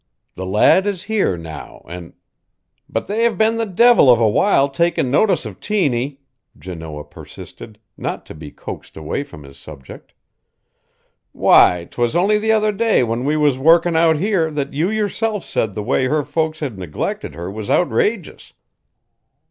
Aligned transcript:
The 0.33 0.47
lad 0.47 0.87
is 0.87 1.03
here 1.03 1.37
now 1.37 1.85
an'" 1.87 2.13
"But 2.89 3.05
they 3.05 3.21
have 3.21 3.37
been 3.37 3.57
the 3.57 3.67
devil 3.67 4.09
of 4.09 4.19
a 4.19 4.27
while 4.27 4.67
takin' 4.67 5.11
notice 5.11 5.45
of 5.45 5.59
Tiny," 5.59 6.21
Janoah 6.57 7.03
persisted, 7.03 7.77
not 7.99 8.25
to 8.25 8.33
be 8.33 8.49
coaxed 8.49 8.97
away 8.97 9.21
from 9.21 9.43
his 9.43 9.59
subject. 9.59 10.13
"Why, 11.33 11.87
'twas 11.91 12.15
only 12.15 12.39
the 12.39 12.51
other 12.51 12.71
day 12.71 13.03
when 13.03 13.25
we 13.25 13.37
was 13.37 13.59
workin' 13.59 13.95
out 13.95 14.15
here 14.17 14.49
that 14.49 14.73
you 14.73 14.89
yourself 14.89 15.45
said 15.45 15.75
the 15.75 15.83
way 15.83 16.05
her 16.07 16.23
folks 16.23 16.61
had 16.61 16.79
neglected 16.79 17.35
her 17.35 17.51
was 17.51 17.69
outrageous." 17.69 18.53